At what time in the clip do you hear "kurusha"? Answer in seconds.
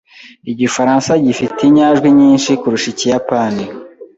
2.61-2.87